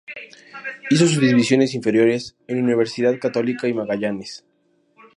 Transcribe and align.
Hizo 0.89 1.05
sus 1.05 1.21
divisiones 1.21 1.75
inferiores 1.75 2.35
en 2.47 2.63
Universidad 2.63 3.19
Católica 3.19 3.67
y 3.67 3.75
Magallanes. 3.75 4.43